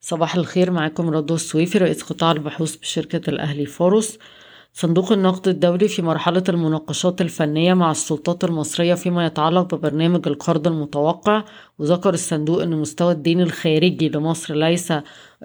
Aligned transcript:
صباح 0.00 0.34
الخير 0.34 0.70
معاكم 0.70 1.10
رضوى 1.10 1.34
السويفي 1.36 1.78
رئيس 1.78 2.02
قطاع 2.02 2.32
البحوث 2.32 2.76
بشركة 2.76 3.30
الأهلي 3.30 3.66
فاروس 3.66 4.18
صندوق 4.72 5.12
النقد 5.12 5.48
الدولي 5.48 5.88
في 5.88 6.02
مرحلة 6.02 6.44
المناقشات 6.48 7.20
الفنية 7.20 7.74
مع 7.74 7.90
السلطات 7.90 8.44
المصرية 8.44 8.94
فيما 8.94 9.26
يتعلق 9.26 9.74
ببرنامج 9.74 10.28
القرض 10.28 10.66
المتوقع 10.66 11.44
وذكر 11.78 12.14
الصندوق 12.14 12.62
أن 12.62 12.70
مستوى 12.70 13.12
الدين 13.12 13.40
الخارجي 13.40 14.08
لمصر 14.08 14.54
ليس 14.54 14.92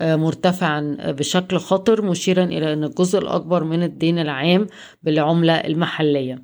مرتفعا 0.02 0.98
بشكل 1.02 1.57
خطر 1.57 2.02
مشيرا 2.02 2.44
إلى 2.44 2.73
أن 2.73 2.84
الجزء 2.84 3.20
الأكبر 3.20 3.64
من 3.64 3.84
الدين 3.84 4.20
العام 4.20 4.68
بالعملة 5.04 5.54
المحلية. 5.54 6.44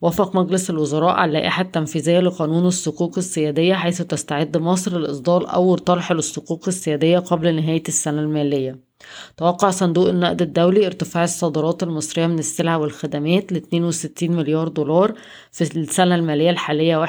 وافق 0.00 0.36
مجلس 0.36 0.70
الوزراء 0.70 1.14
على 1.14 1.28
اللائحة 1.28 1.62
التنفيذية 1.62 2.20
لقانون 2.20 2.66
الصكوك 2.66 3.18
السيادية 3.18 3.74
حيث 3.74 4.02
تستعد 4.02 4.56
مصر 4.56 4.98
لإصدار 4.98 5.54
أول 5.54 5.78
طرح 5.78 6.12
للصكوك 6.12 6.68
السيادية 6.68 7.18
قبل 7.18 7.54
نهاية 7.56 7.82
السنة 7.88 8.20
المالية. 8.20 8.87
توقع 9.36 9.70
صندوق 9.70 10.08
النقد 10.08 10.42
الدولي 10.42 10.86
ارتفاع 10.86 11.24
الصادرات 11.24 11.82
المصرية 11.82 12.26
من 12.26 12.38
السلع 12.38 12.76
والخدمات 12.76 13.52
ل 13.52 13.56
62 13.56 14.30
مليار 14.30 14.68
دولار 14.68 15.14
في 15.52 15.76
السنة 15.76 16.14
المالية 16.14 16.50
الحالية 16.50 17.06
21-22 17.06 17.08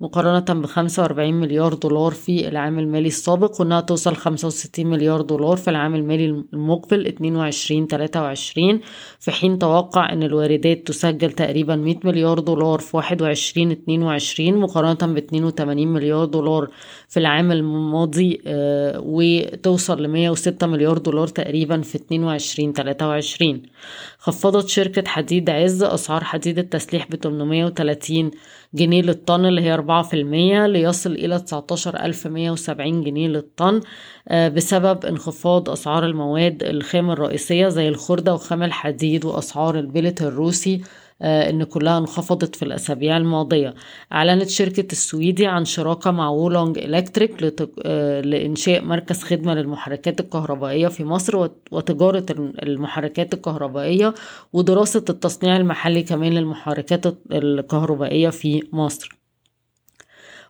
مقارنة 0.00 0.60
ب 0.60 0.66
45 0.66 1.34
مليار 1.34 1.74
دولار 1.74 2.12
في 2.12 2.48
العام 2.48 2.78
المالي 2.78 3.08
السابق 3.08 3.60
وإنها 3.60 3.80
توصل 3.80 4.16
65 4.16 4.86
مليار 4.86 5.20
دولار 5.20 5.56
في 5.56 5.70
العام 5.70 5.94
المالي 5.94 6.44
المقبل 6.52 7.14
22-23 8.80 8.86
في 9.20 9.30
حين 9.30 9.58
توقع 9.58 10.12
أن 10.12 10.22
الواردات 10.22 10.86
تسجل 10.86 11.32
تقريبا 11.32 11.76
100 11.76 11.96
مليار 12.04 12.38
دولار 12.38 12.78
في 12.78 13.02
21-22 14.40 14.40
مقارنة 14.40 15.14
ب 15.14 15.16
82 15.16 15.86
مليار 15.88 16.24
دولار 16.24 16.68
في 17.08 17.20
العام 17.20 17.52
الماضي 17.52 18.40
وتوصل 18.96 19.81
توصل 19.82 20.02
ل 20.02 20.08
106 20.08 20.66
مليار 20.66 20.98
دولار 20.98 21.26
تقريبا 21.26 21.80
في 21.80 21.94
22 21.94 22.72
23 22.72 23.62
خفضت 24.18 24.68
شركة 24.68 25.08
حديد 25.08 25.50
عز 25.50 25.82
أسعار 25.82 26.24
حديد 26.24 26.58
التسليح 26.58 27.06
ب 27.10 27.14
830 27.16 28.30
جنيه 28.74 29.02
للطن 29.02 29.44
اللي 29.46 29.60
هي 29.60 29.76
4% 29.76 30.14
ليصل 30.66 31.12
إلى 31.12 31.38
19170 31.38 33.04
جنيه 33.04 33.28
للطن 33.28 33.80
بسبب 34.30 35.04
انخفاض 35.04 35.70
أسعار 35.70 36.06
المواد 36.06 36.62
الخام 36.62 37.10
الرئيسية 37.10 37.68
زي 37.68 37.88
الخردة 37.88 38.34
وخام 38.34 38.62
الحديد 38.62 39.24
وأسعار 39.24 39.78
البلت 39.78 40.22
الروسي 40.22 40.80
إن 41.22 41.64
كلها 41.64 41.98
انخفضت 41.98 42.56
في 42.56 42.64
الأسابيع 42.64 43.16
الماضية. 43.16 43.74
أعلنت 44.12 44.48
شركة 44.48 44.92
السويدي 44.92 45.46
عن 45.46 45.64
شراكة 45.64 46.10
مع 46.10 46.28
وولونج 46.28 46.78
إلكتريك 46.78 47.42
لإنشاء 48.24 48.84
مركز 48.84 49.22
خدمة 49.22 49.54
للمحركات 49.54 50.20
الكهربائية 50.20 50.88
في 50.88 51.04
مصر 51.04 51.48
وتجارة 51.72 52.26
المحركات 52.62 53.34
الكهربائية 53.34 54.14
ودراسة 54.52 55.04
التصنيع 55.10 55.56
المحلي 55.56 56.02
كمان 56.02 56.32
للمحركات 56.32 57.06
الكهربائية 57.32 58.30
في 58.30 58.62
مصر. 58.72 59.21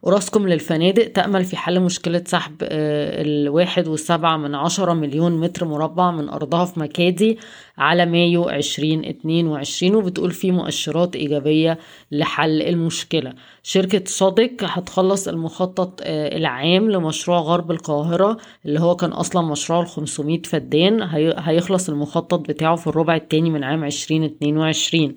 وراسكم 0.03 0.49
للفنادق 0.49 1.13
تأمل 1.13 1.45
في 1.45 1.57
حل 1.57 1.81
مشكلة 1.81 2.23
سحب 2.27 2.55
الواحد 2.63 3.89
والسبعة 3.89 4.37
من 4.37 4.55
عشرة 4.55 4.93
مليون 4.93 5.41
متر 5.41 5.65
مربع 5.65 6.11
من 6.11 6.29
أرضها 6.29 6.65
في 6.65 6.81
مكادي 6.81 7.39
على 7.79 8.07
مايو 8.07 8.49
عشرين 8.49 9.05
اتنين 9.05 9.47
وعشرين 9.47 9.95
وبتقول 9.95 10.31
في 10.31 10.51
مؤشرات 10.51 11.17
إيجابية 11.17 11.79
لحل 12.13 12.63
المشكلة. 12.63 13.33
شركة 13.63 14.03
صادق 14.07 14.51
هتخلص 14.63 15.29
المخطط 15.29 16.01
العام 16.07 16.91
لمشروع 16.91 17.39
غرب 17.39 17.71
القاهرة 17.71 18.37
اللي 18.67 18.81
هو 18.81 18.97
كان 18.97 19.11
أصلا 19.13 19.43
مشروع 19.47 19.81
الخمسمية 19.81 20.43
فدان 20.43 21.03
هيخلص 21.39 21.89
المخطط 21.89 22.41
بتاعه 22.49 22.77
في 22.77 22.87
الربع 22.87 23.17
التاني 23.17 23.51
من 23.51 23.65
عام 23.65 23.85
عشرين 23.85 24.25
اتنين 24.25 24.57
وعشرين. 24.59 25.15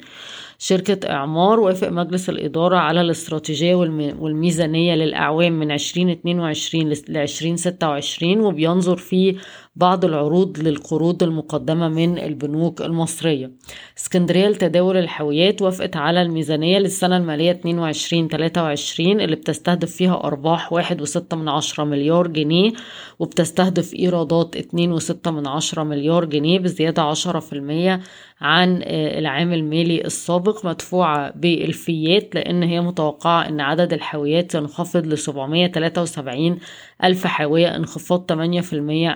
شركة 0.67 1.09
إعمار 1.11 1.59
وافق 1.59 1.89
مجلس 1.89 2.29
الإدارة 2.29 2.77
على 2.77 3.01
الاستراتيجية 3.01 3.75
والميزانية 4.19 4.95
للأعوام 4.95 5.59
من 5.59 5.71
2022 5.71 6.89
ل 6.89 7.17
2026 7.17 8.39
وبينظر 8.39 8.95
فيه 8.97 9.35
بعض 9.75 10.05
العروض 10.05 10.59
للقروض 10.59 11.23
المقدمة 11.23 11.87
من 11.89 12.17
البنوك 12.17 12.81
المصرية. 12.81 13.51
اسكندرية 13.97 14.47
لتداول 14.47 14.97
الحاويات 14.97 15.61
وافقت 15.61 15.97
على 15.97 16.21
الميزانية 16.21 16.77
للسنة 16.79 17.17
المالية 17.17 17.61
22-23 17.63 18.99
اللي 18.99 19.35
بتستهدف 19.35 19.91
فيها 19.91 20.23
أرباح 20.23 20.73
واحد 20.73 21.01
وستة 21.01 21.37
من 21.37 21.49
عشرة 21.49 21.83
مليار 21.83 22.27
جنيه 22.27 22.71
وبتستهدف 23.19 23.93
إيرادات 23.93 24.55
اتنين 24.57 24.91
وستة 24.91 25.31
من 25.31 25.47
عشرة 25.47 25.83
مليار 25.83 26.25
جنيه 26.25 26.59
بزيادة 26.59 27.01
عشرة 27.01 27.39
في 27.39 27.53
المية 27.53 28.01
عن 28.41 28.81
العام 28.87 29.53
المالي 29.53 30.05
السابق 30.05 30.65
مدفوعة 30.65 31.31
بالفيات 31.35 32.35
لأن 32.35 32.63
هي 32.63 32.81
متوقعة 32.81 33.47
أن 33.49 33.61
عدد 33.61 33.93
الحاويات 33.93 34.55
ينخفض 34.55 35.05
ل 35.07 35.17
773 35.17 36.57
ألف 37.03 37.27
حاوية 37.27 37.75
انخفاض 37.75 38.31
8% 38.31 38.35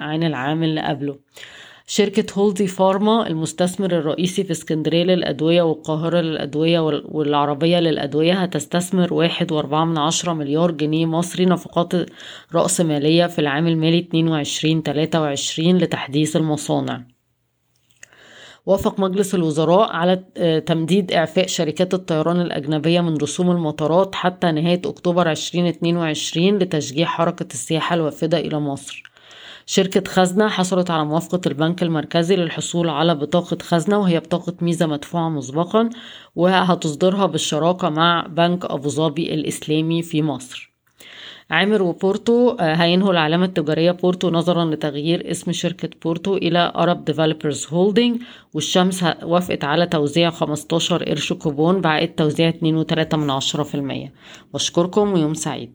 عن 0.01 0.23
العام 0.23 0.48
اللي 0.53 0.81
قبله 0.81 1.17
شركة 1.91 2.33
هولدي 2.33 2.67
فارما 2.67 3.27
المستثمر 3.27 3.91
الرئيسي 3.91 4.43
في 4.43 4.51
اسكندرية 4.51 5.03
للأدوية 5.03 5.61
والقاهرة 5.61 6.21
للأدوية 6.21 6.79
والعربية 7.05 7.79
للأدوية 7.79 8.33
هتستثمر 8.33 9.13
واحد 9.13 9.51
وأربعة 9.51 9.85
من 9.85 9.97
عشرة 9.97 10.33
مليار 10.33 10.71
جنيه 10.71 11.05
مصري 11.05 11.45
نفقات 11.45 11.93
رأس 12.55 12.81
مالية 12.81 13.27
في 13.27 13.39
العام 13.39 13.67
المالي 13.67 14.07
22-23 14.13 15.59
لتحديث 15.59 16.35
المصانع. 16.35 17.01
وافق 18.65 18.99
مجلس 18.99 19.35
الوزراء 19.35 19.89
على 19.91 20.15
تمديد 20.65 21.11
إعفاء 21.11 21.47
شركات 21.47 21.93
الطيران 21.93 22.41
الأجنبية 22.41 23.01
من 23.01 23.17
رسوم 23.17 23.51
المطارات 23.51 24.15
حتى 24.15 24.51
نهاية 24.51 24.81
أكتوبر 24.85 25.31
2022 25.31 26.57
لتشجيع 26.59 27.07
حركة 27.07 27.47
السياحة 27.53 27.95
الوافدة 27.95 28.39
إلى 28.39 28.59
مصر. 28.59 29.08
شركة 29.71 30.11
خزنة 30.11 30.47
حصلت 30.47 30.91
على 30.91 31.05
موافقة 31.05 31.41
البنك 31.47 31.83
المركزي 31.83 32.35
للحصول 32.35 32.89
على 32.89 33.15
بطاقة 33.15 33.57
خزنة 33.61 33.97
وهي 33.97 34.19
بطاقة 34.19 34.53
ميزة 34.61 34.85
مدفوعة 34.85 35.29
مسبقا 35.29 35.89
وهتصدرها 36.35 37.25
بالشراكة 37.25 37.89
مع 37.89 38.27
بنك 38.29 38.65
أبو 38.65 38.89
ظبي 38.89 39.33
الإسلامي 39.33 40.01
في 40.01 40.21
مصر. 40.21 40.73
عامر 41.49 41.83
وبورتو 41.83 42.55
هينهوا 42.59 43.11
العلامة 43.11 43.45
التجارية 43.45 43.91
بورتو 43.91 44.29
نظرا 44.29 44.65
لتغيير 44.65 45.31
اسم 45.31 45.51
شركة 45.51 45.89
بورتو 46.03 46.37
إلى 46.37 46.71
Arab 46.75 47.05
Developers 47.05 47.67
Holding 47.67 48.21
والشمس 48.53 49.05
وافقت 49.23 49.63
على 49.63 49.85
توزيع 49.87 50.29
15 50.29 51.03
قرش 51.03 51.33
كوبون 51.33 51.81
بعائد 51.81 52.15
توزيع 52.15 52.51
2.3 52.51 53.15
من 53.15 53.29
عشرة 53.29 53.63
في 53.63 53.75
المية. 53.75 54.13
بشكركم 54.53 55.13
ويوم 55.13 55.33
سعيد. 55.33 55.73